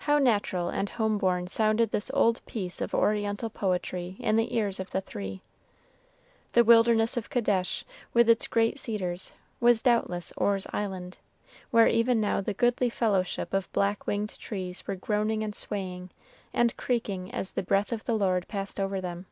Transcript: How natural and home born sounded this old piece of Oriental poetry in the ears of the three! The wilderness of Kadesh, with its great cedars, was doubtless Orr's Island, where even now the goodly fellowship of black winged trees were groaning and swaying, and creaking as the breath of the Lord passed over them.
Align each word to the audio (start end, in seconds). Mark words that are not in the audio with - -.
How 0.00 0.18
natural 0.18 0.68
and 0.68 0.90
home 0.90 1.16
born 1.16 1.46
sounded 1.48 1.90
this 1.90 2.10
old 2.12 2.44
piece 2.44 2.82
of 2.82 2.94
Oriental 2.94 3.48
poetry 3.48 4.18
in 4.20 4.36
the 4.36 4.54
ears 4.54 4.78
of 4.78 4.90
the 4.90 5.00
three! 5.00 5.40
The 6.52 6.62
wilderness 6.64 7.16
of 7.16 7.30
Kadesh, 7.30 7.82
with 8.12 8.28
its 8.28 8.46
great 8.46 8.76
cedars, 8.76 9.32
was 9.58 9.80
doubtless 9.80 10.34
Orr's 10.36 10.66
Island, 10.70 11.16
where 11.70 11.88
even 11.88 12.20
now 12.20 12.42
the 12.42 12.52
goodly 12.52 12.90
fellowship 12.90 13.54
of 13.54 13.72
black 13.72 14.06
winged 14.06 14.38
trees 14.38 14.86
were 14.86 14.96
groaning 14.96 15.42
and 15.42 15.54
swaying, 15.56 16.10
and 16.52 16.76
creaking 16.76 17.30
as 17.32 17.52
the 17.52 17.62
breath 17.62 17.90
of 17.90 18.04
the 18.04 18.12
Lord 18.16 18.46
passed 18.48 18.78
over 18.78 19.00
them. 19.00 19.24